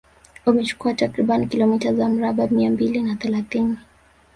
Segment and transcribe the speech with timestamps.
[0.45, 3.77] Umechukua takribani kilomita za mraba mia mbili na thelathini